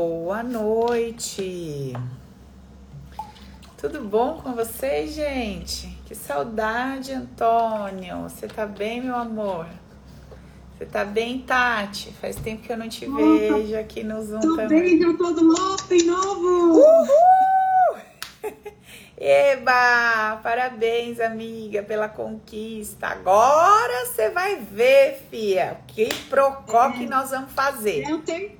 [0.00, 1.92] boa noite.
[3.76, 5.88] Tudo bom com vocês, gente?
[6.06, 8.22] Que saudade, Antônio.
[8.22, 9.66] Você tá bem, meu amor?
[10.72, 12.14] Você tá bem, Tati?
[12.14, 13.18] Faz tempo que eu não te Opa.
[13.18, 14.98] vejo aqui no Zoom Tô também.
[14.98, 16.78] bem, eu tô do novo, em novo.
[16.78, 17.98] Uhul!
[19.18, 20.40] Eba!
[20.42, 23.08] Parabéns, amiga, pela conquista.
[23.08, 28.04] Agora você vai ver, fia, que procó é, que nós vamos fazer.
[28.04, 28.59] É o, ter,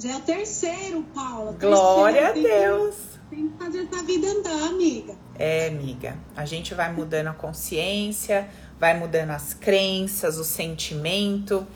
[0.00, 1.52] já é o terceiro, Paula.
[1.52, 2.96] Glória terceiro, a Deus.
[3.28, 5.14] Tem que fazer essa vida andar, amiga.
[5.38, 6.16] É, amiga.
[6.34, 8.48] A gente vai mudando a consciência,
[8.78, 11.66] vai mudando as crenças, o sentimento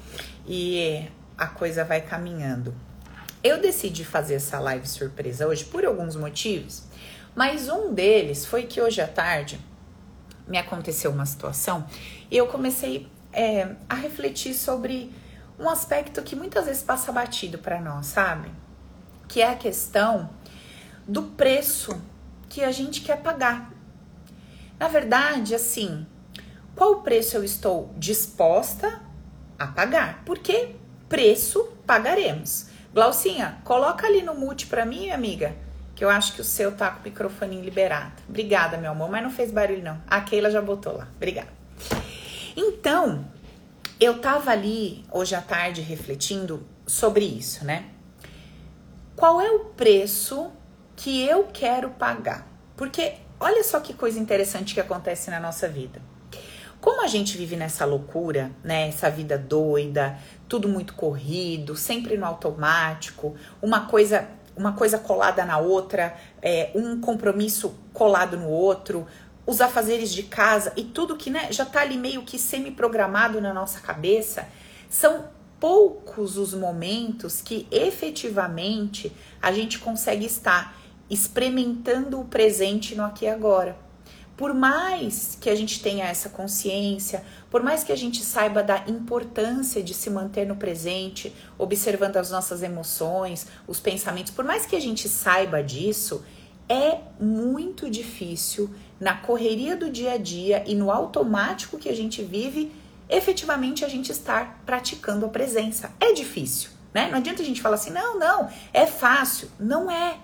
[0.47, 2.75] e a coisa vai caminhando.
[3.43, 6.83] Eu decidi fazer essa live surpresa hoje por alguns motivos,
[7.35, 9.61] mas um deles foi que hoje à tarde
[10.49, 11.87] me aconteceu uma situação
[12.31, 15.13] e eu comecei é, a refletir sobre
[15.59, 18.51] um aspecto que muitas vezes passa batido para nós, sabe?
[19.29, 20.31] Que é a questão
[21.07, 22.01] do preço
[22.49, 23.73] que a gente quer pagar.
[24.79, 26.07] Na verdade, assim,
[26.75, 29.01] qual preço eu estou disposta
[29.59, 30.23] a pagar?
[30.25, 30.75] Porque
[31.09, 32.67] preço pagaremos.
[32.93, 35.55] Glaucinha, coloca ali no mute para mim, amiga,
[35.95, 38.23] que eu acho que o seu tá com o microfone liberado.
[38.29, 40.01] Obrigada, meu amor, mas não fez barulho não.
[40.07, 41.09] A Keila já botou lá.
[41.17, 41.49] Obrigada.
[42.57, 43.25] Então,
[44.05, 47.87] eu tava ali hoje à tarde refletindo sobre isso, né?
[49.17, 50.51] Qual é o preço
[50.95, 52.47] que eu quero pagar?
[52.77, 56.03] Porque olha só que coisa interessante que acontece na nossa vida.
[56.81, 58.89] Como a gente vive nessa loucura, né?
[58.89, 65.57] Essa vida doida, tudo muito corrido, sempre no automático, uma coisa, uma coisa colada na
[65.57, 69.07] outra, é, um compromisso colado no outro,
[69.47, 73.53] os afazeres de casa e tudo que né, já tá ali meio que semi-programado na
[73.53, 74.49] nossa cabeça,
[74.89, 75.29] são
[75.61, 80.77] poucos os momentos que efetivamente a gente consegue estar
[81.09, 83.77] experimentando o presente no aqui e agora.
[84.37, 88.85] Por mais que a gente tenha essa consciência, por mais que a gente saiba da
[88.89, 94.75] importância de se manter no presente, observando as nossas emoções, os pensamentos, por mais que
[94.75, 96.25] a gente saiba disso,
[96.69, 102.23] é muito difícil na correria do dia a dia e no automático que a gente
[102.23, 102.73] vive,
[103.09, 105.93] efetivamente a gente estar praticando a presença.
[106.01, 107.09] É difícil, né?
[107.11, 109.51] Não adianta a gente falar assim, não, não, é fácil.
[109.59, 110.19] Não é.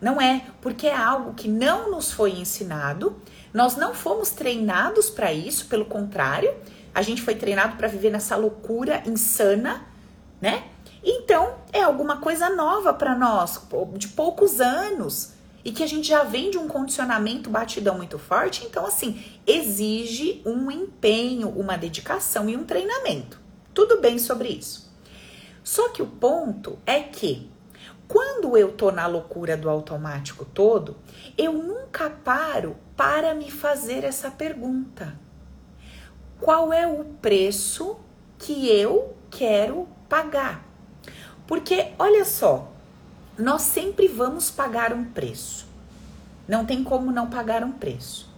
[0.00, 3.16] Não é, porque é algo que não nos foi ensinado,
[3.54, 6.54] nós não fomos treinados para isso, pelo contrário,
[6.94, 9.86] a gente foi treinado para viver nessa loucura insana,
[10.42, 10.64] né?
[11.02, 13.60] Então, é alguma coisa nova para nós,
[13.96, 15.33] de poucos anos,
[15.64, 20.42] e que a gente já vem de um condicionamento batidão muito forte, então assim, exige
[20.44, 23.40] um empenho, uma dedicação e um treinamento.
[23.72, 24.92] Tudo bem sobre isso.
[25.62, 27.50] Só que o ponto é que
[28.06, 30.96] quando eu tô na loucura do automático todo,
[31.38, 35.18] eu nunca paro para me fazer essa pergunta:
[36.40, 37.96] qual é o preço
[38.38, 40.68] que eu quero pagar?
[41.46, 42.73] Porque olha só,
[43.38, 45.66] nós sempre vamos pagar um preço.
[46.46, 48.32] Não tem como não pagar um preço.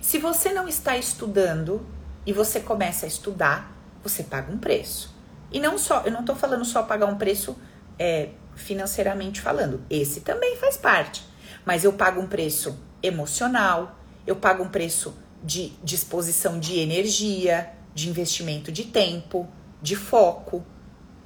[0.00, 1.86] Se você não está estudando
[2.26, 5.14] e você começa a estudar, você paga um preço.
[5.50, 7.56] E não só, eu não estou falando só pagar um preço
[7.98, 9.82] é, financeiramente falando.
[9.90, 11.24] Esse também faz parte.
[11.64, 18.08] Mas eu pago um preço emocional, eu pago um preço de disposição de energia, de
[18.08, 19.48] investimento de tempo,
[19.82, 20.64] de foco.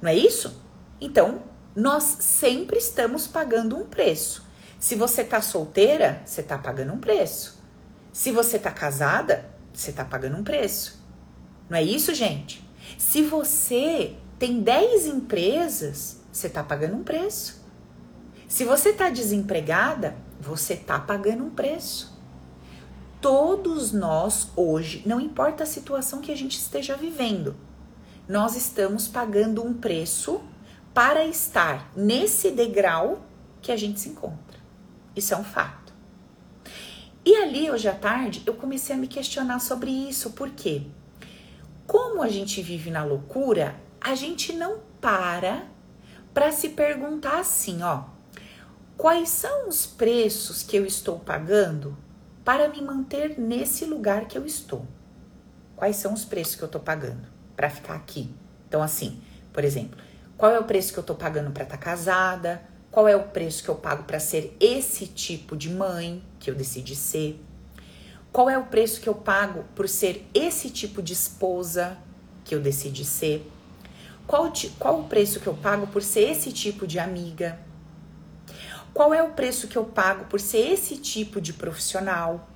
[0.01, 0.61] Não é isso?
[0.99, 1.43] Então,
[1.75, 4.45] nós sempre estamos pagando um preço.
[4.79, 7.61] Se você tá solteira, você tá pagando um preço.
[8.13, 11.03] Se você tá casada, você tá pagando um preço.
[11.69, 12.65] Não é isso, gente?
[12.97, 17.61] Se você tem 10 empresas, você está pagando um preço.
[18.47, 22.15] Se você está desempregada, você está pagando um preço.
[23.19, 27.55] Todos nós hoje, não importa a situação que a gente esteja vivendo,
[28.29, 30.41] nós estamos pagando um preço
[30.95, 33.21] para estar nesse degrau
[33.61, 34.57] que a gente se encontra.
[35.13, 35.93] Isso é um fato.
[37.25, 40.83] E ali, hoje à tarde, eu comecei a me questionar sobre isso, porque
[41.85, 45.67] como a gente vive na loucura, a gente não para
[46.33, 48.05] para se perguntar assim, ó,
[48.95, 51.97] quais são os preços que eu estou pagando
[52.43, 54.87] para me manter nesse lugar que eu estou?
[55.75, 58.33] Quais são os preços que eu estou pagando para ficar aqui?
[58.67, 59.21] Então, assim,
[59.51, 59.99] por exemplo,
[60.37, 62.61] qual é o preço que eu estou pagando para estar tá casada?
[62.91, 66.55] Qual é o preço que eu pago para ser esse tipo de mãe que eu
[66.55, 67.41] decidi ser?
[68.31, 71.97] Qual é o preço que eu pago por ser esse tipo de esposa
[72.43, 73.49] que eu decidi ser?
[74.27, 77.59] Qual, qual o preço que eu pago por ser esse tipo de amiga
[78.93, 82.49] Qual é o preço que eu pago por ser esse tipo de profissional?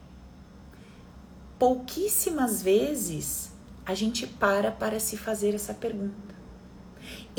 [1.58, 3.52] Pouquíssimas vezes
[3.86, 6.29] a gente para para se fazer essa pergunta.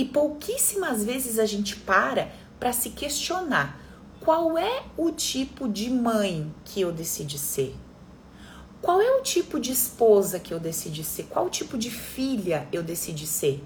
[0.01, 3.79] E pouquíssimas vezes a gente para para se questionar
[4.19, 7.77] qual é o tipo de mãe que eu decidi ser?
[8.81, 11.25] Qual é o tipo de esposa que eu decidi ser?
[11.25, 13.63] Qual tipo de filha eu decidi ser?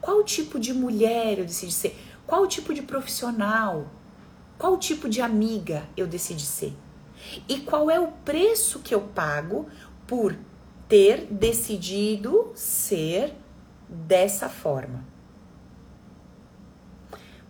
[0.00, 1.96] Qual tipo de mulher eu decidi ser?
[2.26, 3.86] Qual tipo de profissional?
[4.58, 6.72] Qual tipo de amiga eu decidi ser?
[7.48, 9.68] E qual é o preço que eu pago
[10.08, 10.36] por
[10.88, 13.32] ter decidido ser
[13.88, 15.11] dessa forma?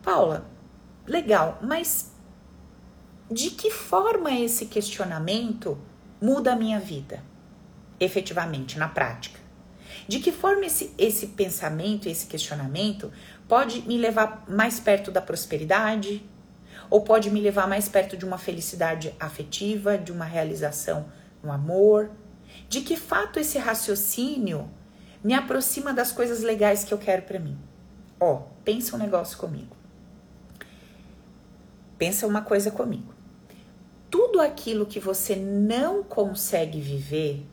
[0.03, 0.51] Paula,
[1.07, 2.11] legal, mas
[3.31, 5.79] de que forma esse questionamento
[6.21, 7.23] muda a minha vida,
[8.01, 9.39] efetivamente, na prática?
[10.09, 13.13] De que forma esse, esse pensamento, esse questionamento
[13.47, 16.29] pode me levar mais perto da prosperidade?
[16.91, 21.07] Ou pode me levar mais perto de uma felicidade afetiva, de uma realização
[21.43, 22.11] no amor?
[22.69, 24.69] De que fato esse raciocínio
[25.23, 27.57] me aproxima das coisas legais que eu quero para mim?
[28.19, 29.82] Ó, pensa um negócio comigo.
[32.03, 33.15] Pensa uma coisa comigo.
[34.11, 37.47] Tudo aquilo que você não consegue viver,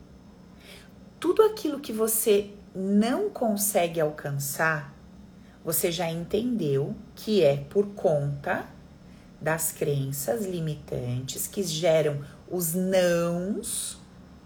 [1.19, 4.91] tudo aquilo que você não consegue alcançar,
[5.63, 8.65] você já entendeu que é por conta
[9.39, 12.19] das crenças limitantes que geram
[12.49, 14.01] os nãos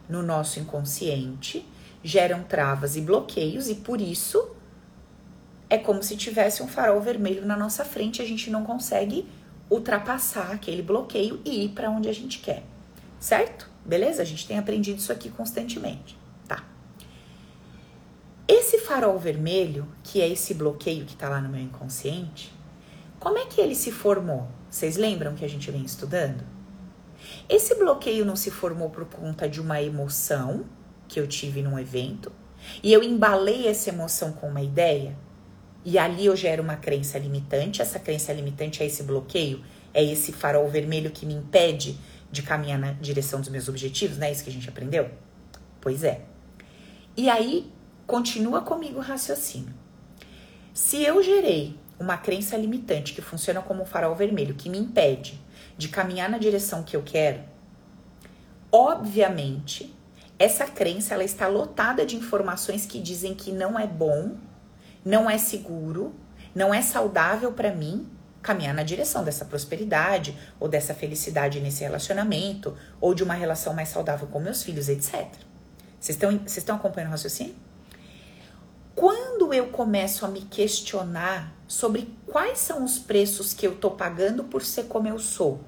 [0.10, 1.66] no nosso inconsciente,
[2.04, 4.54] geram travas e bloqueios e por isso
[5.70, 9.26] é como se tivesse um farol vermelho na nossa frente, a gente não consegue
[9.74, 12.64] ultrapassar aquele bloqueio e ir para onde a gente quer,
[13.20, 13.70] certo?
[13.84, 14.22] Beleza?
[14.22, 16.18] A gente tem aprendido isso aqui constantemente,
[16.48, 16.64] tá?
[18.48, 22.54] Esse farol vermelho, que é esse bloqueio que tá lá no meu inconsciente,
[23.20, 24.48] como é que ele se formou?
[24.70, 26.44] Vocês lembram que a gente vem estudando?
[27.50, 30.66] Esse bloqueio não se formou por conta de uma emoção
[31.08, 32.32] que eu tive num evento
[32.82, 35.18] e eu embalei essa emoção com uma ideia
[35.86, 37.82] e ali eu gero uma crença limitante.
[37.82, 39.64] Essa crença limitante é esse bloqueio,
[39.94, 41.98] é esse farol vermelho que me impede
[42.32, 45.12] de caminhar na direção dos meus objetivos, não é isso que a gente aprendeu?
[45.80, 46.22] Pois é.
[47.16, 47.72] E aí,
[48.08, 49.74] continua comigo o raciocínio.
[50.74, 55.40] Se eu gerei uma crença limitante que funciona como um farol vermelho que me impede
[55.78, 57.42] de caminhar na direção que eu quero,
[58.72, 59.94] obviamente,
[60.40, 64.36] essa crença ela está lotada de informações que dizem que não é bom
[65.04, 66.14] não é seguro,
[66.54, 68.10] não é saudável para mim
[68.42, 73.90] caminhar na direção dessa prosperidade ou dessa felicidade nesse relacionamento ou de uma relação mais
[73.90, 75.26] saudável com meus filhos, etc.
[76.00, 76.22] Vocês
[76.58, 77.56] estão, acompanhando o raciocínio?
[78.94, 84.44] Quando eu começo a me questionar sobre quais são os preços que eu tô pagando
[84.44, 85.62] por ser como eu sou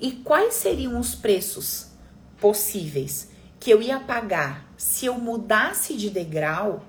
[0.00, 1.88] e quais seriam os preços
[2.40, 6.84] possíveis que eu ia pagar se eu mudasse de degrau,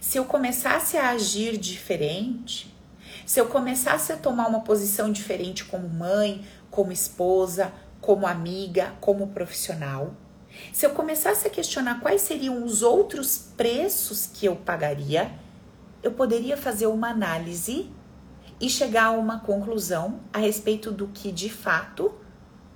[0.00, 2.74] se eu começasse a agir diferente,
[3.26, 9.28] se eu começasse a tomar uma posição diferente como mãe, como esposa, como amiga, como
[9.28, 10.14] profissional,
[10.72, 15.30] se eu começasse a questionar quais seriam os outros preços que eu pagaria,
[16.02, 17.90] eu poderia fazer uma análise
[18.58, 22.12] e chegar a uma conclusão a respeito do que de fato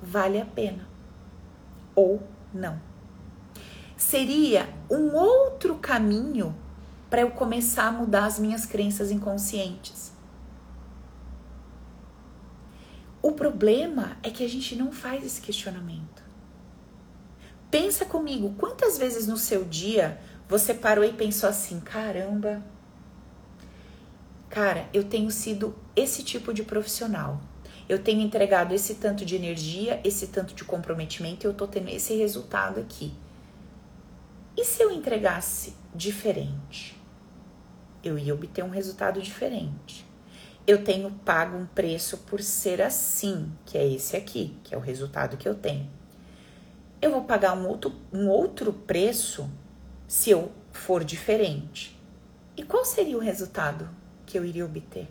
[0.01, 0.87] vale a pena
[1.95, 2.81] ou não.
[3.97, 6.55] Seria um outro caminho
[7.15, 10.11] para eu começar a mudar as minhas crenças inconscientes.
[13.23, 16.25] O problema é que a gente não faz esse questionamento.
[17.71, 22.61] Pensa comigo, quantas vezes no seu dia você parou e pensou assim: caramba,
[24.49, 27.41] cara, eu tenho sido esse tipo de profissional.
[27.89, 31.91] Eu tenho entregado esse tanto de energia, esse tanto de comprometimento e eu tô tendo
[31.91, 33.15] esse resultado aqui.
[34.57, 37.04] E se eu entregasse diferente?
[38.09, 40.05] Eu ia obter um resultado diferente.
[40.67, 44.81] Eu tenho pago um preço por ser assim, que é esse aqui, que é o
[44.81, 45.91] resultado que eu tenho.
[47.03, 49.51] Eu vou pagar um outro, um outro preço
[50.09, 51.99] se eu for diferente.
[52.57, 53.89] E qual seria o resultado
[54.25, 55.09] que eu iria obter?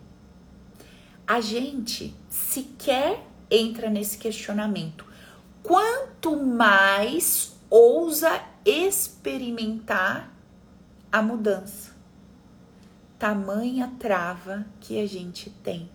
[1.28, 5.06] A gente sequer entra nesse questionamento.
[5.62, 10.34] Quanto mais ousa experimentar
[11.12, 11.93] a mudança
[13.24, 15.90] tamanha trava que a gente tem.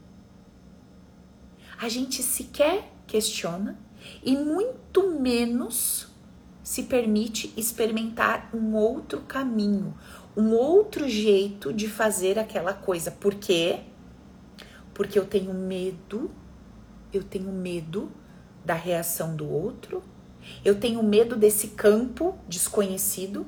[1.78, 3.78] A gente sequer questiona
[4.24, 6.08] e muito menos
[6.62, 9.94] se permite experimentar um outro caminho,
[10.34, 13.10] um outro jeito de fazer aquela coisa.
[13.10, 13.80] Por quê?
[14.94, 16.30] Porque eu tenho medo
[17.12, 18.10] Eu tenho medo
[18.64, 20.02] da reação do outro.
[20.64, 23.46] Eu tenho medo desse campo desconhecido.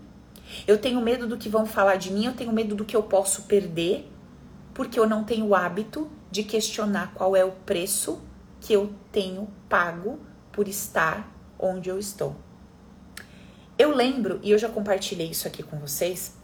[0.67, 2.27] Eu tenho medo do que vão falar de mim.
[2.27, 4.11] Eu tenho medo do que eu posso perder.
[4.75, 8.23] Porque eu não tenho o hábito de questionar qual é o preço
[8.61, 10.21] que eu tenho pago
[10.53, 11.29] por estar
[11.59, 12.37] onde eu estou.
[13.79, 16.37] Eu lembro, e eu já compartilhei isso aqui com vocês,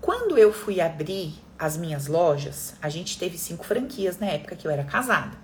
[0.00, 4.66] quando eu fui abrir as minhas lojas, a gente teve cinco franquias na época que
[4.66, 5.36] eu era casada.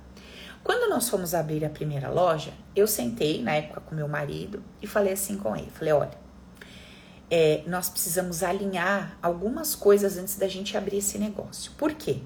[0.63, 4.87] Quando nós fomos abrir a primeira loja, eu sentei na época com meu marido e
[4.87, 6.24] falei assim com ele: falei, olha,
[7.31, 11.73] é, nós precisamos alinhar algumas coisas antes da gente abrir esse negócio.
[11.73, 12.19] Por quê?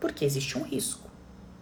[0.00, 1.08] Porque existe um risco,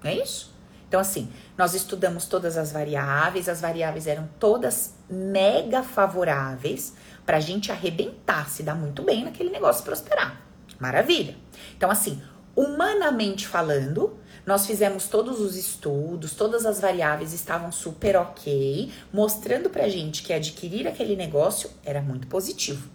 [0.02, 0.52] não é isso?
[0.88, 6.92] Então, assim, nós estudamos todas as variáveis, as variáveis eram todas mega favoráveis
[7.24, 10.42] para a gente arrebentar, se dar muito bem naquele negócio prosperar.
[10.78, 11.34] Maravilha.
[11.76, 12.20] Então, assim,
[12.54, 19.88] humanamente falando, nós fizemos todos os estudos, todas as variáveis estavam super ok, mostrando pra
[19.88, 22.88] gente que adquirir aquele negócio era muito positivo.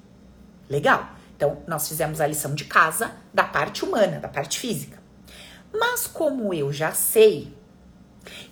[0.69, 1.15] Legal.
[1.35, 4.97] Então, nós fizemos a lição de casa da parte humana, da parte física.
[5.71, 7.53] Mas como eu já sei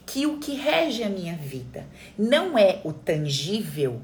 [0.06, 1.86] que o que rege a minha vida
[2.18, 4.02] não é o tangível,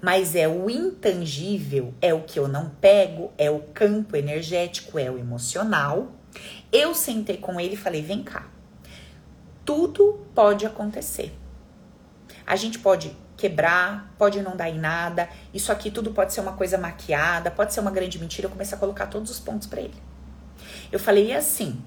[0.00, 5.10] mas é o intangível, é o que eu não pego, é o campo energético, é
[5.10, 6.12] o emocional.
[6.72, 8.46] Eu sentei com ele e falei: vem cá,
[9.64, 11.36] tudo pode acontecer.
[12.46, 16.52] A gente pode quebrar, pode não dar em nada, isso aqui tudo pode ser uma
[16.52, 18.46] coisa maquiada, pode ser uma grande mentira.
[18.46, 19.94] Eu comecei a colocar todos os pontos para ele.
[20.90, 21.82] Eu falei: e assim,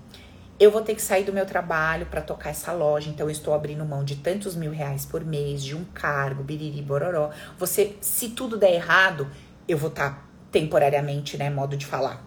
[0.60, 3.54] eu vou ter que sair do meu trabalho para tocar essa loja, então eu estou
[3.54, 7.30] abrindo mão de tantos mil reais por mês, de um cargo, biriri, bororó.
[7.58, 9.30] Você, se tudo der errado,
[9.68, 12.24] eu vou estar tá temporariamente, né, modo de falar,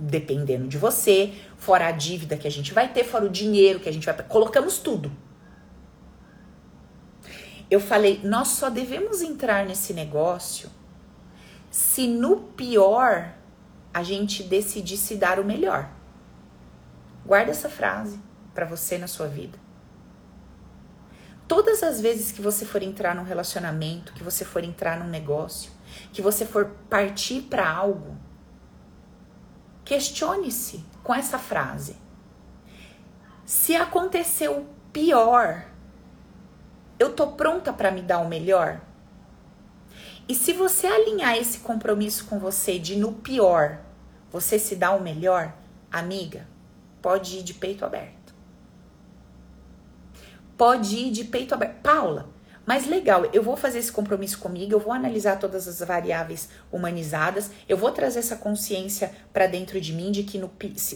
[0.00, 3.88] dependendo de você, fora a dívida que a gente vai ter, fora o dinheiro que
[3.88, 5.12] a gente vai, colocamos tudo.
[7.70, 10.70] Eu falei, nós só devemos entrar nesse negócio
[11.70, 13.32] se no pior
[13.92, 15.90] a gente decidir se dar o melhor.
[17.24, 18.18] Guarda essa frase
[18.54, 19.58] para você na sua vida.
[21.46, 25.70] Todas as vezes que você for entrar num relacionamento, que você for entrar num negócio,
[26.12, 28.16] que você for partir para algo,
[29.90, 31.96] questione-se com essa frase.
[33.44, 35.66] Se aconteceu pior,
[36.96, 38.80] eu tô pronta para me dar o melhor?
[40.28, 43.80] E se você alinhar esse compromisso com você de no pior,
[44.30, 45.52] você se dá o melhor,
[45.90, 46.46] amiga,
[47.02, 48.34] Pode ir de peito aberto.
[50.56, 51.80] Pode ir de peito aberto.
[51.80, 52.28] Paula,
[52.66, 57.50] mas legal, eu vou fazer esse compromisso comigo, eu vou analisar todas as variáveis humanizadas,
[57.68, 60.50] eu vou trazer essa consciência para dentro de mim de que no,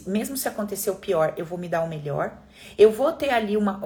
[0.07, 2.39] mesmo se acontecer o pior, eu vou me dar o melhor.
[2.79, 3.81] Eu vou ter ali uma,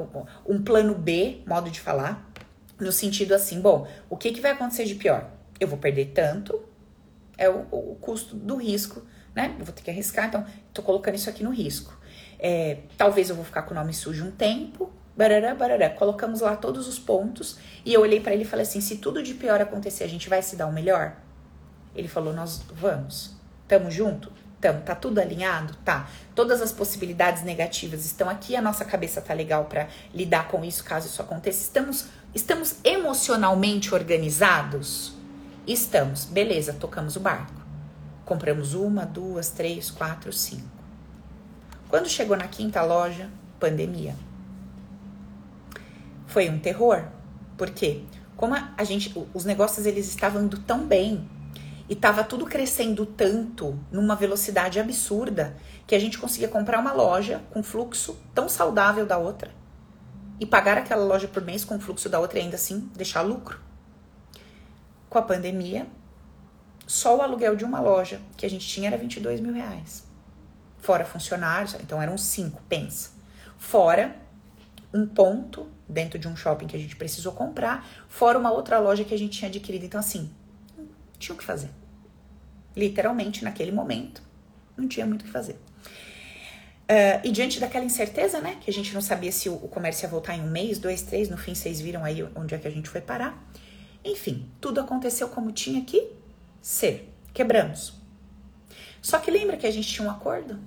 [0.47, 2.31] um plano B, modo de falar,
[2.79, 5.31] no sentido assim, bom, o que, que vai acontecer de pior?
[5.59, 6.63] Eu vou perder tanto,
[7.37, 9.03] é o, o custo do risco,
[9.35, 9.55] né?
[9.59, 11.97] Eu vou ter que arriscar, então tô colocando isso aqui no risco.
[12.39, 14.93] É, talvez eu vou ficar com o nome sujo um tempo.
[15.19, 15.91] Barará, barará.
[15.91, 19.21] Colocamos lá todos os pontos e eu olhei para ele e falei assim: se tudo
[19.21, 21.17] de pior acontecer, a gente vai se dar o melhor?
[21.93, 23.37] Ele falou: nós vamos.
[23.67, 24.33] Tamo junto?
[24.61, 24.81] Tamo.
[24.83, 25.75] Tá tudo alinhado?
[25.85, 26.09] Tá.
[26.37, 28.55] Todas as possibilidades negativas estão aqui.
[28.55, 31.63] A nossa cabeça tá legal para lidar com isso caso isso aconteça.
[31.63, 35.15] Estamos, estamos emocionalmente organizados?
[35.67, 36.27] Estamos.
[36.27, 37.61] Beleza, tocamos o barco.
[38.25, 40.79] Compramos uma, duas, três, quatro, cinco.
[41.89, 44.28] Quando chegou na quinta loja, pandemia.
[46.29, 47.05] Foi um terror.
[47.57, 48.05] Por quê?
[48.37, 51.29] Como a gente, os negócios eles estavam indo tão bem
[51.89, 55.57] e estava tudo crescendo tanto, numa velocidade absurda,
[55.89, 59.51] que a gente conseguia comprar uma loja com fluxo tão saudável da outra
[60.39, 63.23] e pagar aquela loja por mês com o fluxo da outra e ainda assim deixar
[63.23, 63.59] lucro.
[65.11, 65.89] Com a pandemia,
[66.87, 70.09] só o aluguel de uma loja que a gente tinha era 22 mil reais
[70.79, 73.11] fora funcionários, então eram cinco, pensa.
[73.59, 74.17] Fora
[74.93, 79.05] um ponto dentro de um shopping que a gente precisou comprar, fora uma outra loja
[79.05, 79.85] que a gente tinha adquirido.
[79.85, 80.31] Então, assim,
[81.19, 81.71] tinha o que fazer.
[82.77, 84.23] Literalmente, naquele momento,
[84.77, 85.59] não tinha muito o que fazer.
[86.91, 90.07] Uh, e diante daquela incerteza, né, que a gente não sabia se o, o comércio
[90.07, 92.67] ia voltar em um mês, dois, três, no fim vocês viram aí onde é que
[92.67, 93.47] a gente foi parar.
[94.03, 96.11] Enfim, tudo aconteceu como tinha que
[96.63, 97.13] ser.
[97.35, 97.93] Quebramos.
[99.03, 100.59] Só que lembra que a gente tinha um acordo?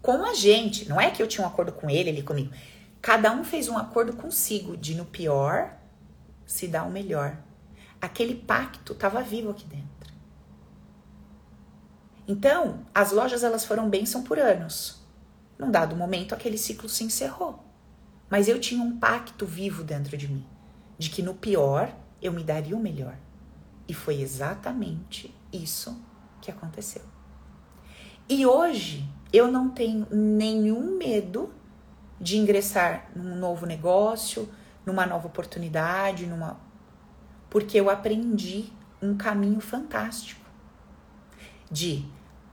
[0.00, 0.88] Com a gente.
[0.88, 2.50] Não é que eu tinha um acordo com ele, ele comigo.
[3.02, 5.76] Cada um fez um acordo consigo de no pior
[6.46, 7.36] se dar o melhor.
[8.00, 10.14] Aquele pacto estava vivo aqui dentro.
[12.28, 15.02] Então, as lojas elas foram bênção por anos.
[15.58, 17.64] Num dado momento, aquele ciclo se encerrou.
[18.30, 20.46] Mas eu tinha um pacto vivo dentro de mim,
[20.96, 21.92] de que no pior
[22.22, 23.18] eu me daria o melhor.
[23.88, 26.00] E foi exatamente isso
[26.40, 27.02] que aconteceu.
[28.28, 31.52] E hoje eu não tenho nenhum medo
[32.22, 34.48] de ingressar num novo negócio,
[34.86, 36.60] numa nova oportunidade, numa
[37.50, 40.40] porque eu aprendi um caminho fantástico
[41.70, 42.06] de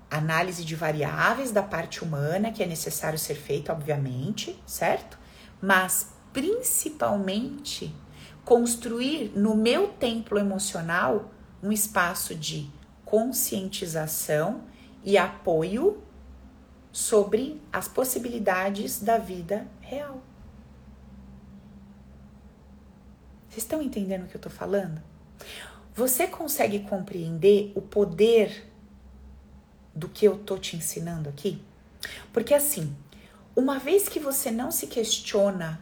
[0.09, 5.19] análise de variáveis da parte humana, que é necessário ser feito, obviamente, certo?
[5.61, 7.95] Mas principalmente
[8.43, 12.69] construir no meu templo emocional um espaço de
[13.05, 14.63] conscientização
[15.03, 16.01] e apoio
[16.91, 20.21] sobre as possibilidades da vida real.
[23.49, 25.01] Vocês estão entendendo o que eu estou falando?
[25.95, 28.71] Você consegue compreender o poder
[29.93, 31.61] do que eu tô te ensinando aqui?
[32.31, 32.95] Porque assim,
[33.55, 35.81] uma vez que você não se questiona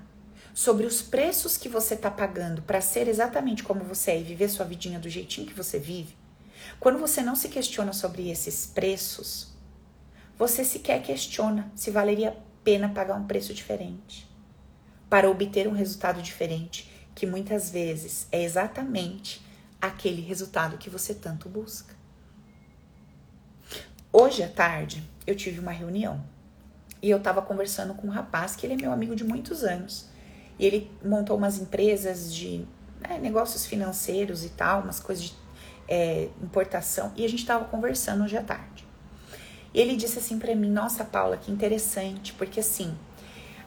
[0.53, 4.49] sobre os preços que você está pagando para ser exatamente como você é e viver
[4.49, 6.17] sua vidinha do jeitinho que você vive,
[6.79, 9.55] quando você não se questiona sobre esses preços,
[10.37, 14.27] você sequer questiona se valeria a pena pagar um preço diferente
[15.09, 19.41] para obter um resultado diferente que muitas vezes é exatamente
[19.81, 21.95] aquele resultado que você tanto busca.
[24.11, 26.23] Hoje à tarde eu tive uma reunião
[27.01, 30.07] e eu estava conversando com um rapaz que ele é meu amigo de muitos anos.
[30.59, 32.65] E ele montou umas empresas de
[32.99, 35.35] né, negócios financeiros e tal, umas coisas de
[35.87, 37.13] é, importação.
[37.15, 38.86] E a gente estava conversando hoje à tarde.
[39.77, 42.97] Ele disse assim para mim: Nossa, Paula, que interessante, porque assim,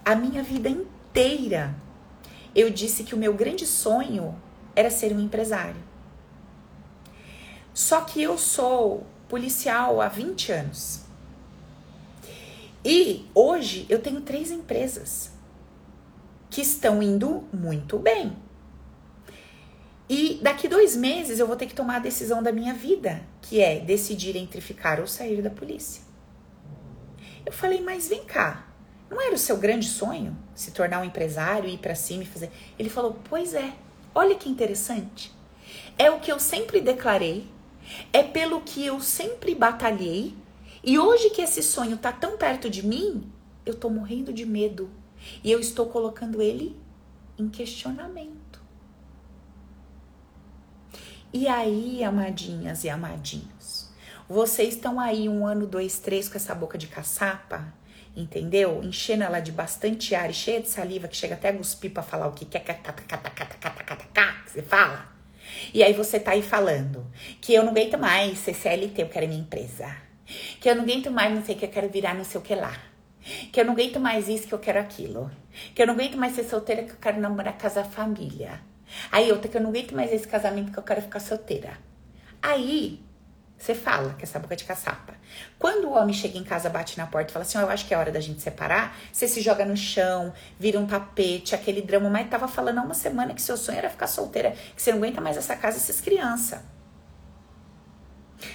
[0.05, 1.73] a minha vida inteira
[2.53, 4.37] eu disse que o meu grande sonho
[4.75, 5.81] era ser um empresário.
[7.73, 11.03] Só que eu sou policial há 20 anos.
[12.85, 15.31] E hoje eu tenho três empresas
[16.51, 18.37] que estão indo muito bem.
[20.11, 23.61] E daqui dois meses eu vou ter que tomar a decisão da minha vida, que
[23.61, 26.03] é decidir entre ficar ou sair da polícia.
[27.47, 28.67] Eu falei, mas vem cá,
[29.09, 32.51] não era o seu grande sonho se tornar um empresário, ir para cima e fazer?
[32.77, 33.73] Ele falou: Pois é,
[34.13, 35.33] olha que interessante.
[35.97, 37.47] É o que eu sempre declarei,
[38.13, 40.35] é pelo que eu sempre batalhei,
[40.83, 43.31] e hoje que esse sonho tá tão perto de mim,
[43.65, 44.91] eu tô morrendo de medo
[45.45, 46.77] e eu estou colocando ele
[47.39, 48.40] em questionamento.
[51.33, 53.89] E aí, amadinhas e amadinhos,
[54.29, 57.81] vocês estão aí um ano, dois, três com essa boca de caçapa
[58.17, 58.83] entendeu?
[58.83, 62.03] Enchendo ela de bastante ar e cheia de saliva, que chega até a cuspir pra
[62.03, 65.09] falar o que quer, que você fala.
[65.75, 67.07] E aí você tá aí falando
[67.41, 69.95] que eu não aguento mais ser CLT, eu quero minha empresa.
[70.61, 72.45] Que eu não aguento mais não sei o que, eu quero virar não sei o
[72.45, 72.77] que lá.
[73.53, 75.31] Que eu não aguento mais isso, que eu quero aquilo.
[75.75, 78.61] Que eu não aguento mais ser solteira, que eu quero namorar, casar família.
[79.11, 81.79] Aí outra que eu não aguento mais esse casamento, que eu quero ficar solteira.
[82.43, 83.03] Aí
[83.61, 85.13] você fala que essa boca de caçapa.
[85.59, 87.87] Quando o homem chega em casa, bate na porta e fala assim: oh, Eu acho
[87.87, 88.97] que é hora da gente separar.
[89.13, 92.09] Você se joga no chão, vira um tapete, aquele drama.
[92.09, 94.99] Mas tava falando há uma semana que seu sonho era ficar solteira, que você não
[94.99, 96.59] aguenta mais essa casa essas crianças.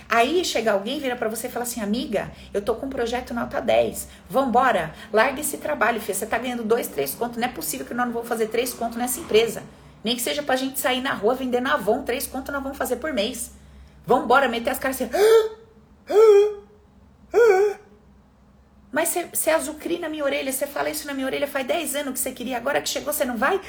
[0.10, 3.32] Aí chega alguém, vira para você e fala assim: Amiga, eu tô com um projeto
[3.32, 4.08] nota 10.
[4.28, 6.16] Vambora, larga esse trabalho, filha.
[6.16, 7.38] Você tá ganhando dois, três contos.
[7.38, 9.62] Não é possível que nós não vamos fazer três contos nessa empresa.
[10.06, 12.98] Nem que seja pra gente sair na rua vendendo Avon, três contos nós vamos fazer
[12.98, 13.54] por mês.
[14.06, 15.10] Vambora, meter as caras assim.
[18.92, 22.14] Mas você azucri na minha orelha, você fala isso na minha orelha faz 10 anos
[22.14, 23.60] que você queria, agora que chegou você não vai?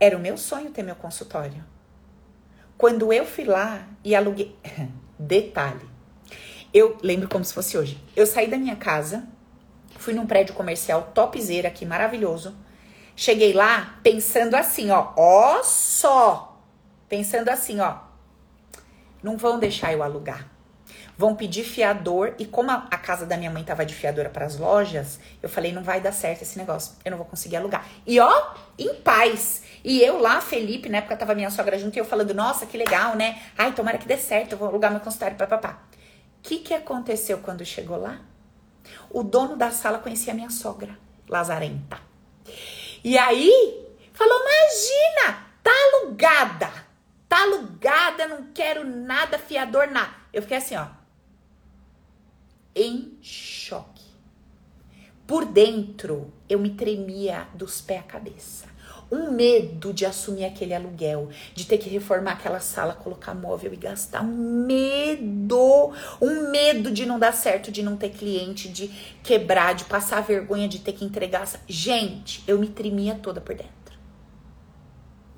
[0.00, 1.62] Era o meu sonho ter meu consultório.
[2.78, 4.56] Quando eu fui lá e aluguei.
[5.18, 5.86] Detalhe.
[6.72, 8.02] Eu lembro como se fosse hoje.
[8.16, 9.28] Eu saí da minha casa,
[9.98, 12.56] fui num prédio comercial topzera aqui, maravilhoso.
[13.20, 16.62] Cheguei lá pensando assim, ó, ó só
[17.08, 17.96] pensando assim, ó,
[19.20, 20.46] não vão deixar eu alugar.
[21.16, 24.46] Vão pedir fiador e como a, a casa da minha mãe tava de fiadora para
[24.46, 26.94] as lojas, eu falei, não vai dar certo esse negócio.
[27.04, 27.88] Eu não vou conseguir alugar.
[28.06, 29.64] E ó, em paz.
[29.82, 32.78] E eu lá, Felipe, na época tava minha sogra junto e eu falando, nossa, que
[32.78, 33.42] legal, né?
[33.58, 35.82] Ai, tomara que dê certo, eu vou alugar meu consultório, papapá.
[36.38, 38.20] O que que aconteceu quando chegou lá?
[39.10, 40.96] O dono da sala conhecia a minha sogra,
[41.28, 41.98] Lazarenta.
[43.02, 46.88] E aí, falou, imagina, tá alugada
[47.28, 50.14] Tá alugada, não quero nada, fiador, nada.
[50.32, 50.88] Eu fiquei assim, ó.
[52.74, 54.08] Em choque.
[55.26, 58.67] Por dentro, eu me tremia dos pés à cabeça.
[59.10, 63.76] Um medo de assumir aquele aluguel, de ter que reformar aquela sala, colocar móvel e
[63.76, 64.22] gastar.
[64.22, 68.88] Um medo, um medo de não dar certo, de não ter cliente, de
[69.22, 71.48] quebrar, de passar vergonha, de ter que entregar.
[71.66, 73.78] Gente, eu me tremia toda por dentro.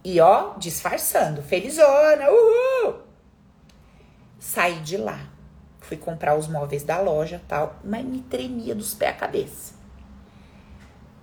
[0.03, 3.01] E ó, disfarçando, felizona, uhul!
[4.39, 5.29] Saí de lá,
[5.81, 9.75] fui comprar os móveis da loja tal, mas me tremia dos pés à cabeça.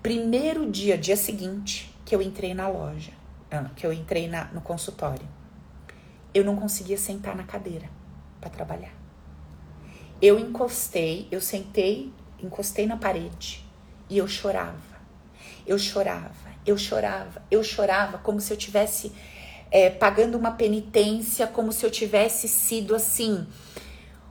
[0.03, 3.11] Primeiro dia, dia seguinte, que eu entrei na loja,
[3.75, 5.27] que eu entrei na, no consultório,
[6.33, 7.87] eu não conseguia sentar na cadeira
[8.41, 8.93] para trabalhar.
[10.19, 13.63] Eu encostei, eu sentei, encostei na parede
[14.09, 14.97] e eu chorava.
[15.67, 19.13] Eu chorava eu chorava, eu chorava como se eu tivesse
[19.71, 23.47] é, pagando uma penitência, como se eu tivesse sido assim,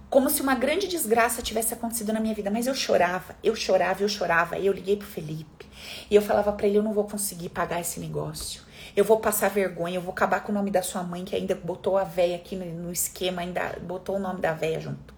[0.09, 2.51] como se uma grande desgraça tivesse acontecido na minha vida.
[2.51, 4.59] Mas eu chorava, eu chorava, eu chorava.
[4.59, 5.67] E eu liguei pro Felipe
[6.11, 8.63] e eu falava para ele: eu não vou conseguir pagar esse negócio.
[8.95, 11.55] Eu vou passar vergonha, eu vou acabar com o nome da sua mãe, que ainda
[11.55, 15.15] botou a véia aqui no, esquema, ainda botou o nome da véia junto.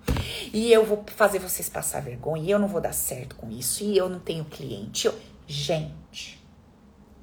[0.53, 3.85] E eu vou fazer vocês passar vergonha, e eu não vou dar certo com isso,
[3.85, 5.07] e eu não tenho cliente.
[5.07, 5.14] Eu...
[5.46, 6.44] Gente,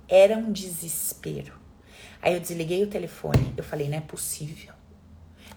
[0.07, 1.53] era um desespero.
[2.21, 4.74] Aí eu desliguei o telefone, eu falei, não é possível.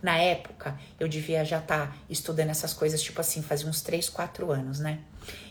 [0.00, 4.08] Na época, eu devia já estar tá estudando essas coisas, tipo assim, fazia uns 3,
[4.08, 5.00] 4 anos, né?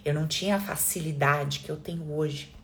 [0.06, 2.56] Eu não tinha a facilidade que eu tenho hoje.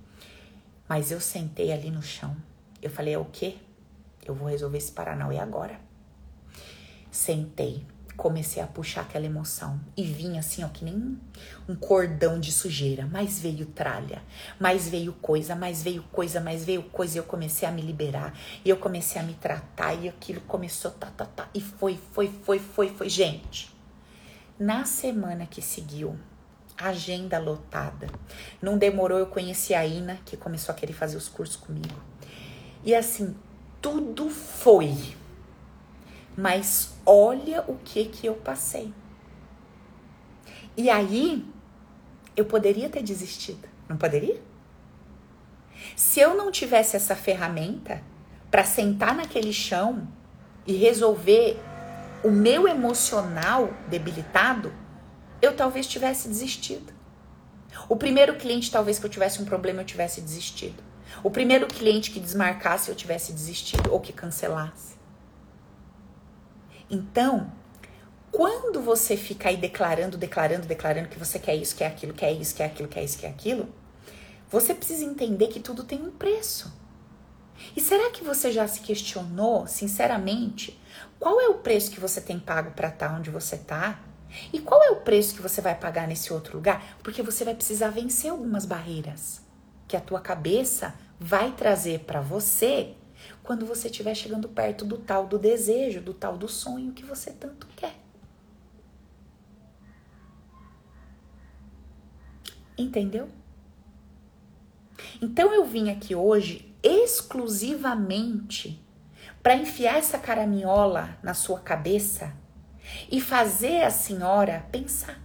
[0.87, 2.35] Mas eu sentei ali no chão.
[2.81, 3.55] Eu falei, é o quê?
[4.25, 5.79] Eu vou resolver esse Paranauê agora.
[7.11, 11.17] Sentei comecei a puxar aquela emoção e vinha assim, ó, que nem
[11.67, 14.21] um cordão de sujeira, mas veio tralha,
[14.59, 18.37] mais veio coisa, mais veio coisa, mais veio coisa, e eu comecei a me liberar,
[18.63, 22.31] e eu comecei a me tratar, e aquilo começou, tá, tá, tá, e foi, foi,
[22.43, 23.73] foi, foi, foi, gente.
[24.59, 26.17] Na semana que seguiu,
[26.77, 28.07] agenda lotada.
[28.61, 31.95] Não demorou, eu conheci a Ina, que começou a querer fazer os cursos comigo.
[32.83, 33.35] E assim,
[33.81, 35.15] tudo foi
[36.37, 38.93] mas olha o que que eu passei.
[40.75, 41.45] E aí,
[42.35, 44.41] eu poderia ter desistido, não poderia?
[45.95, 48.01] Se eu não tivesse essa ferramenta
[48.49, 50.07] para sentar naquele chão
[50.65, 51.59] e resolver
[52.23, 54.73] o meu emocional debilitado,
[55.41, 56.93] eu talvez tivesse desistido.
[57.89, 60.81] O primeiro cliente, talvez que eu tivesse um problema, eu tivesse desistido.
[61.21, 64.92] O primeiro cliente que desmarcasse, eu tivesse desistido ou que cancelasse.
[66.93, 67.51] Então,
[68.31, 72.53] quando você fica aí declarando, declarando, declarando que você quer isso, quer aquilo, quer isso,
[72.53, 73.67] quer aquilo, quer isso, quer aquilo,
[74.47, 76.71] você precisa entender que tudo tem um preço.
[77.75, 80.79] E será que você já se questionou, sinceramente,
[81.19, 83.99] qual é o preço que você tem pago para estar tá onde você está?
[84.51, 86.97] E qual é o preço que você vai pagar nesse outro lugar?
[87.01, 89.41] Porque você vai precisar vencer algumas barreiras
[89.87, 92.95] que a tua cabeça vai trazer para você
[93.43, 97.31] quando você estiver chegando perto do tal do desejo, do tal do sonho que você
[97.31, 97.95] tanto quer.
[102.77, 103.29] Entendeu?
[105.21, 108.81] Então eu vim aqui hoje exclusivamente
[109.41, 112.33] para enfiar essa caraminhola na sua cabeça
[113.11, 115.21] e fazer a senhora pensar.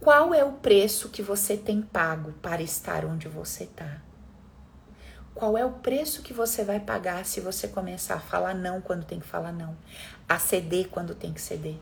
[0.00, 4.02] Qual é o preço que você tem pago para estar onde você está?
[5.34, 9.04] Qual é o preço que você vai pagar se você começar a falar não quando
[9.04, 9.76] tem que falar não,
[10.28, 11.76] a ceder quando tem que ceder?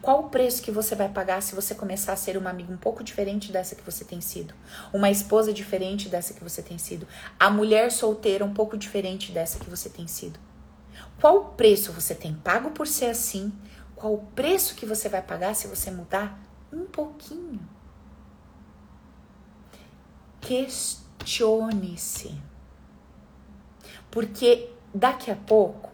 [0.00, 2.76] Qual o preço que você vai pagar se você começar a ser uma amiga um
[2.76, 4.54] pouco diferente dessa que você tem sido?
[4.92, 7.08] Uma esposa diferente dessa que você tem sido?
[7.38, 10.38] A mulher solteira um pouco diferente dessa que você tem sido?
[11.20, 13.52] Qual o preço você tem pago por ser assim?
[13.96, 16.40] Qual o preço que você vai pagar se você mudar
[16.72, 17.60] um pouquinho?
[20.40, 22.40] Questione-se.
[24.14, 25.90] Porque daqui a pouco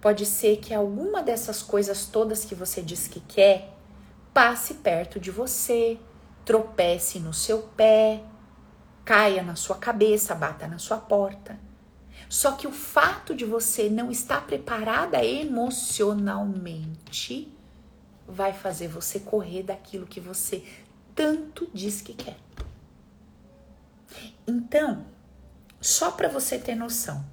[0.00, 3.72] pode ser que alguma dessas coisas todas que você diz que quer
[4.34, 5.96] passe perto de você,
[6.44, 8.24] tropece no seu pé,
[9.04, 11.60] caia na sua cabeça, bata na sua porta.
[12.28, 17.56] Só que o fato de você não estar preparada emocionalmente
[18.26, 20.64] vai fazer você correr daquilo que você
[21.14, 22.36] tanto diz que quer.
[24.44, 25.06] Então,
[25.80, 27.24] só para você ter noção,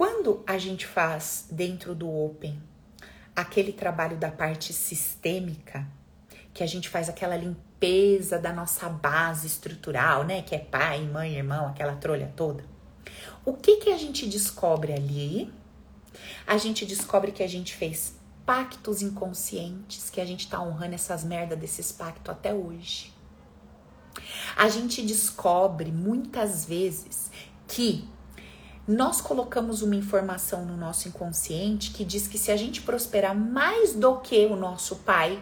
[0.00, 2.58] quando a gente faz dentro do Open
[3.36, 5.86] aquele trabalho da parte sistêmica,
[6.54, 10.40] que a gente faz aquela limpeza da nossa base estrutural, né?
[10.40, 12.64] Que é pai, mãe, irmão, aquela trolha toda.
[13.44, 15.52] O que que a gente descobre ali?
[16.46, 21.22] A gente descobre que a gente fez pactos inconscientes, que a gente tá honrando essas
[21.22, 23.12] merda desses pactos até hoje.
[24.56, 27.30] A gente descobre muitas vezes
[27.68, 28.08] que
[28.90, 33.94] nós colocamos uma informação no nosso inconsciente que diz que se a gente prosperar mais
[33.94, 35.40] do que o nosso pai,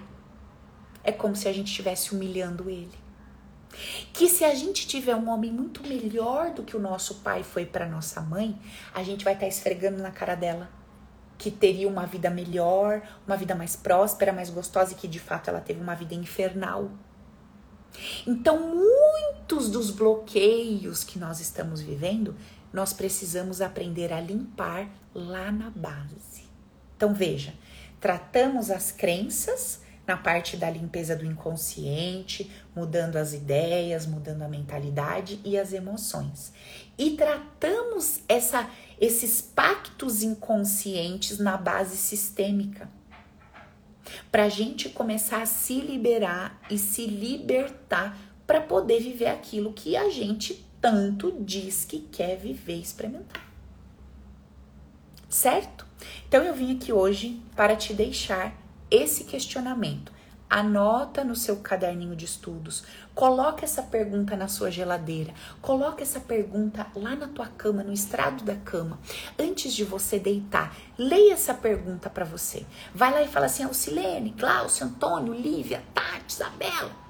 [1.02, 2.92] é como se a gente estivesse humilhando ele.
[4.12, 7.64] Que se a gente tiver um homem muito melhor do que o nosso pai foi
[7.64, 8.60] para nossa mãe,
[8.92, 10.68] a gente vai estar tá esfregando na cara dela
[11.38, 15.48] que teria uma vida melhor, uma vida mais próspera, mais gostosa e que de fato
[15.48, 16.90] ela teve uma vida infernal.
[18.26, 22.34] Então, muitos dos bloqueios que nós estamos vivendo,
[22.72, 26.48] nós precisamos aprender a limpar lá na base.
[26.96, 27.54] Então, veja,
[28.00, 35.38] tratamos as crenças na parte da limpeza do inconsciente, mudando as ideias, mudando a mentalidade
[35.44, 36.50] e as emoções.
[36.96, 42.90] E tratamos essa, esses pactos inconscientes na base sistêmica.
[44.32, 49.94] Para a gente começar a se liberar e se libertar para poder viver aquilo que
[49.94, 53.46] a gente tanto diz que quer viver e experimentar.
[55.28, 55.86] Certo?
[56.26, 58.54] Então eu vim aqui hoje para te deixar
[58.90, 60.12] esse questionamento.
[60.48, 62.82] Anota no seu caderninho de estudos,
[63.14, 68.42] coloca essa pergunta na sua geladeira, coloca essa pergunta lá na tua cama, no estrado
[68.44, 68.98] da cama.
[69.38, 72.64] Antes de você deitar, leia essa pergunta para você.
[72.94, 77.07] Vai lá e fala assim: Silene, Glaucio, Antônio, Lívia, Tati, Isabela.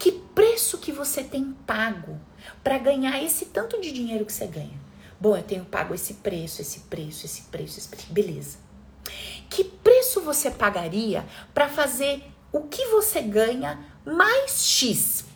[0.00, 2.18] Que preço que você tem pago
[2.64, 4.80] para ganhar esse tanto de dinheiro que você ganha?
[5.20, 8.10] Bom, eu tenho pago esse preço, esse preço, esse preço, esse preço.
[8.10, 8.56] Beleza.
[9.50, 15.26] Que preço você pagaria para fazer o que você ganha mais X?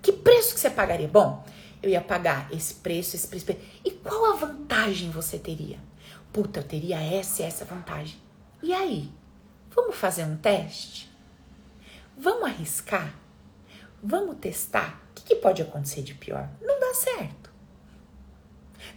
[0.00, 1.08] Que preço que você pagaria?
[1.08, 1.44] Bom,
[1.82, 3.46] eu ia pagar esse preço, esse preço.
[3.84, 5.80] E qual a vantagem você teria?
[6.32, 8.16] Puta, eu teria essa e essa vantagem.
[8.62, 9.10] E aí?
[9.74, 11.10] Vamos fazer um teste?
[12.16, 13.23] Vamos arriscar?
[14.06, 15.02] Vamos testar?
[15.10, 16.50] O que, que pode acontecer de pior?
[16.60, 17.50] Não dá certo.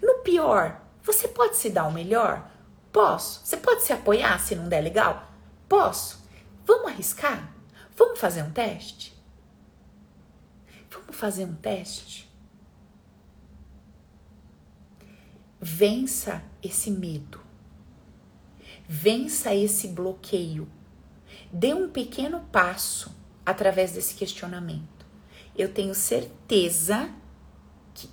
[0.03, 2.51] No pior, você pode se dar o melhor?
[2.91, 3.39] Posso.
[3.45, 5.31] Você pode se apoiar se não der legal?
[5.69, 6.27] Posso.
[6.65, 7.53] Vamos arriscar?
[7.95, 9.17] Vamos fazer um teste?
[10.91, 12.29] Vamos fazer um teste?
[15.61, 17.39] Vença esse medo.
[18.85, 20.67] Vença esse bloqueio.
[21.49, 23.15] Dê um pequeno passo
[23.45, 24.96] através desse questionamento.
[25.57, 27.09] Eu tenho certeza,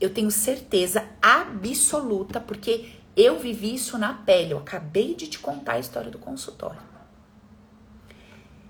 [0.00, 4.52] eu tenho certeza absoluta, porque eu vivi isso na pele.
[4.52, 6.80] Eu acabei de te contar a história do consultório.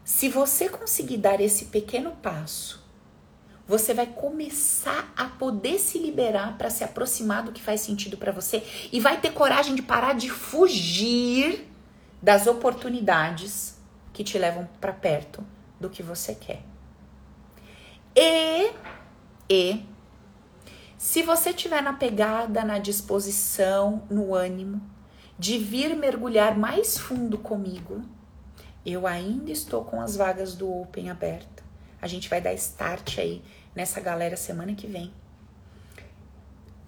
[0.05, 2.85] Se você conseguir dar esse pequeno passo,
[3.67, 8.31] você vai começar a poder se liberar para se aproximar do que faz sentido para
[8.31, 11.67] você e vai ter coragem de parar de fugir
[12.21, 13.79] das oportunidades
[14.13, 15.45] que te levam para perto
[15.81, 16.74] do que você quer.
[18.17, 18.73] E
[19.49, 19.85] e
[20.97, 24.81] se você tiver na pegada, na disposição, no ânimo
[25.39, 28.03] de vir mergulhar mais fundo comigo,
[28.87, 31.63] eu ainda estou com as vagas do Open aberta.
[32.01, 33.43] A gente vai dar start aí
[33.75, 35.13] nessa galera semana que vem.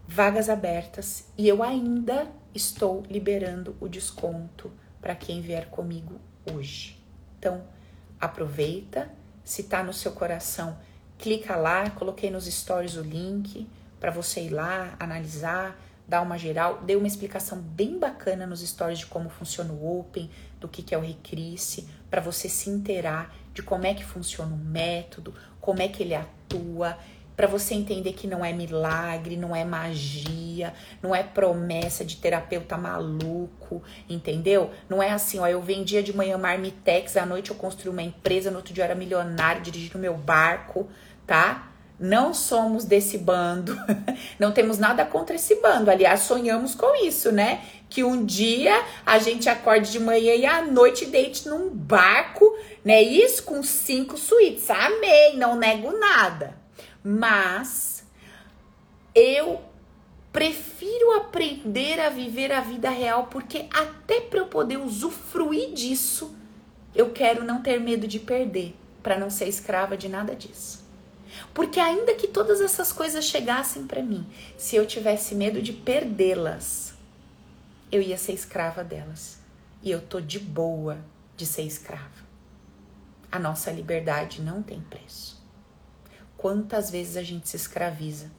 [0.06, 6.20] Vagas abertas e eu ainda estou liberando o desconto para quem vier comigo
[6.52, 7.02] hoje.
[7.38, 7.64] Então,
[8.20, 9.10] aproveita,
[9.42, 10.78] se tá no seu coração,
[11.18, 13.66] clica lá, coloquei nos stories o link
[14.00, 16.82] para você ir lá, analisar, dar uma geral.
[16.82, 20.94] Dei uma explicação bem bacana nos stories de como funciona o Open, do que, que
[20.94, 25.82] é o Recrisse, para você se inteirar de como é que funciona o método, como
[25.82, 26.96] é que ele atua,
[27.36, 32.78] para você entender que não é milagre, não é magia, não é promessa de terapeuta
[32.78, 34.70] maluco, entendeu?
[34.88, 38.50] Não é assim, ó, eu vendia de manhã marmitex, à noite eu construí uma empresa,
[38.50, 40.88] no outro dia eu era milionário dirigindo meu barco,
[41.26, 41.72] tá?
[41.98, 43.74] Não somos desse bando,
[44.38, 45.90] não temos nada contra esse bando.
[45.90, 47.62] Aliás, sonhamos com isso, né?
[47.88, 52.44] Que um dia a gente acorde de manhã e à noite deite num barco,
[52.84, 53.02] né?
[53.02, 54.68] Isso com cinco suítes.
[54.70, 56.54] Amei, não nego nada.
[57.02, 58.04] Mas
[59.14, 59.62] eu
[60.30, 66.36] prefiro aprender a viver a vida real porque até para eu poder usufruir disso,
[66.94, 70.85] eu quero não ter medo de perder, para não ser escrava de nada disso.
[71.52, 76.94] Porque ainda que todas essas coisas chegassem para mim, se eu tivesse medo de perdê-las,
[77.90, 79.38] eu ia ser escrava delas.
[79.82, 80.98] E eu tô de boa
[81.36, 82.26] de ser escrava.
[83.30, 85.42] A nossa liberdade não tem preço.
[86.36, 88.30] Quantas vezes a gente se escraviza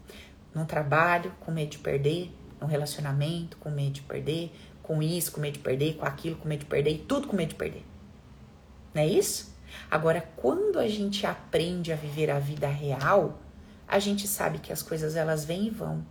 [0.54, 5.42] num trabalho com medo de perder, num relacionamento com medo de perder, com isso, com
[5.42, 7.84] medo de perder, com aquilo, com medo de perder e tudo com medo de perder.
[8.94, 9.56] Não é isso?
[9.90, 13.40] Agora, quando a gente aprende a viver a vida real,
[13.88, 16.06] a gente sabe que as coisas elas vêm e vão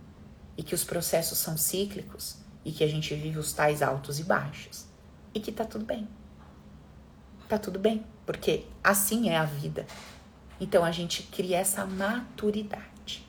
[0.57, 4.23] e que os processos são cíclicos e que a gente vive os tais altos e
[4.23, 4.85] baixos
[5.33, 6.07] e que tá tudo bem.
[7.47, 9.85] Tá tudo bem, porque assim é a vida.
[10.59, 13.25] Então a gente cria essa maturidade.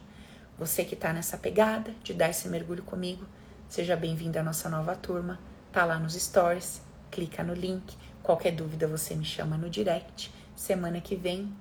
[0.59, 3.25] Você que tá nessa pegada de dar esse mergulho comigo,
[3.69, 5.38] seja bem-vindo à nossa nova turma.
[5.71, 7.97] Tá lá nos stories, clica no link.
[8.23, 10.33] Qualquer dúvida você me chama no direct.
[10.55, 11.53] Semana que vem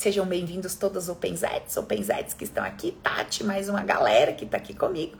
[0.00, 4.56] Sejam bem-vindos todas os OpenZets, OpenZets que estão aqui, Tati, mais uma galera que está
[4.56, 5.18] aqui comigo.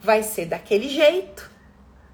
[0.00, 1.48] Vai ser daquele jeito,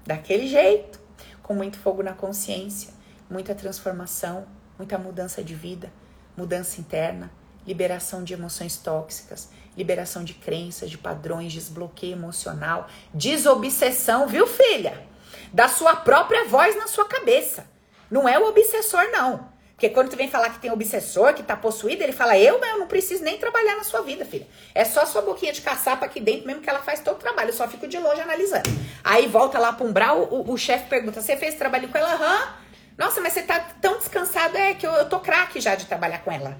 [0.05, 0.99] daquele jeito,
[1.41, 2.93] com muito fogo na consciência,
[3.27, 4.45] muita transformação,
[4.77, 5.91] muita mudança de vida,
[6.37, 7.31] mudança interna,
[7.65, 15.12] liberação de emoções tóxicas, liberação de crenças, de padrões, desbloqueio emocional, desobsessão, viu, filha?
[15.53, 17.67] Da sua própria voz na sua cabeça.
[18.09, 19.53] Não é o obsessor, não.
[19.83, 22.71] Porque quando tu vem falar que tem obsessor, que tá possuído, ele fala, eu, mas
[22.71, 24.47] eu não preciso nem trabalhar na sua vida, filha.
[24.73, 27.49] É só sua boquinha de caçapa aqui dentro mesmo que ela faz todo o trabalho.
[27.49, 28.69] Eu só fico de longe analisando.
[29.03, 32.13] Aí volta lá pra umbral, o, o, chefe pergunta, você fez trabalho com ela?
[32.13, 32.53] Aham.
[32.97, 36.19] Nossa, mas você tá tão descansado, é que eu, eu tô craque já de trabalhar
[36.19, 36.57] com ela.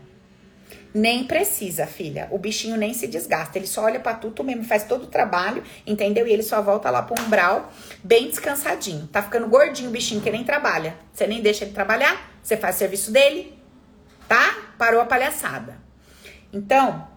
[0.93, 2.27] Nem precisa, filha.
[2.29, 3.57] O bichinho nem se desgasta.
[3.57, 6.27] Ele só olha pra tu, tu mesmo faz todo o trabalho, entendeu?
[6.27, 7.71] E ele só volta lá pro umbral,
[8.03, 9.07] bem descansadinho.
[9.07, 10.95] Tá ficando gordinho o bichinho que nem trabalha.
[11.11, 13.57] Você nem deixa ele trabalhar, você faz o serviço dele,
[14.27, 14.55] tá?
[14.77, 15.77] Parou a palhaçada.
[16.51, 17.07] Então,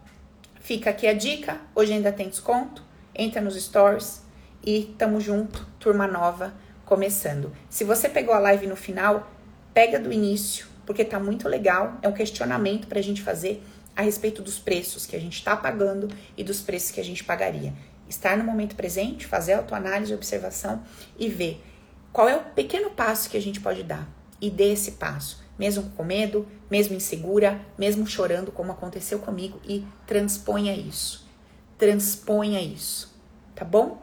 [0.60, 1.60] fica aqui a dica.
[1.74, 2.82] Hoje ainda tem desconto.
[3.14, 4.22] Entra nos stories
[4.64, 5.66] e tamo junto.
[5.78, 6.54] Turma nova
[6.86, 7.52] começando.
[7.68, 9.30] Se você pegou a live no final,
[9.74, 11.98] pega do início porque tá muito legal.
[12.00, 13.62] É um questionamento para a gente fazer
[13.94, 17.24] a respeito dos preços que a gente está pagando e dos preços que a gente
[17.24, 17.74] pagaria.
[18.08, 20.82] Estar no momento presente, fazer autoanálise, observação
[21.18, 21.62] e ver
[22.12, 24.08] qual é o pequeno passo que a gente pode dar.
[24.40, 29.84] E dê esse passo, mesmo com medo, mesmo insegura, mesmo chorando, como aconteceu comigo, e
[30.06, 31.26] transponha isso.
[31.78, 33.14] Transponha isso,
[33.54, 34.02] tá bom?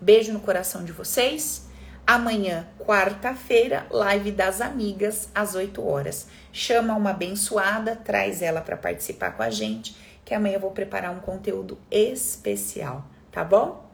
[0.00, 1.67] Beijo no coração de vocês.
[2.10, 6.26] Amanhã, quarta-feira, live das amigas às 8 horas.
[6.50, 9.94] Chama uma abençoada, traz ela para participar com a gente,
[10.24, 13.92] que amanhã eu vou preparar um conteúdo especial, tá bom?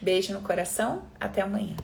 [0.00, 1.74] Beijo no coração, até amanhã.